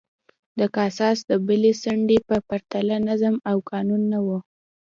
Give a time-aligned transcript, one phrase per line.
[0.59, 4.27] د کاساس د بلې څنډې په پرتله نظم او قانون نه و